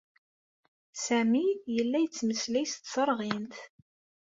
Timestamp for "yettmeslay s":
2.01-2.73